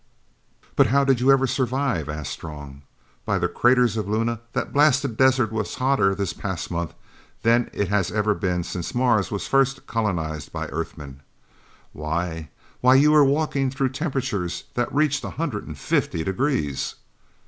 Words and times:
"But 0.75 0.87
how 0.87 1.03
did 1.05 1.19
you 1.19 1.31
ever 1.31 1.45
survive?" 1.45 2.09
asked 2.09 2.31
Strong. 2.31 2.81
"By 3.23 3.37
the 3.37 3.47
craters 3.47 3.97
of 3.97 4.09
Luna, 4.09 4.41
that 4.53 4.73
blasted 4.73 5.15
desert 5.15 5.51
was 5.51 5.75
hotter 5.75 6.15
this 6.15 6.33
past 6.33 6.71
month 6.71 6.95
than 7.43 7.69
it 7.71 7.89
has 7.89 8.11
ever 8.11 8.33
been 8.33 8.63
since 8.63 8.95
Mars 8.95 9.29
was 9.29 9.45
first 9.47 9.85
colonized 9.85 10.51
by 10.51 10.65
Earthmen. 10.69 11.21
Why 11.93 12.49
why 12.79 12.95
you 12.95 13.11
were 13.11 13.23
walking 13.23 13.69
through 13.69 13.89
temperatures 13.89 14.63
that 14.73 14.91
reached 14.91 15.23
a 15.23 15.29
hundred 15.37 15.67
and 15.67 15.77
fifty 15.77 16.23
degrees!" 16.23 16.95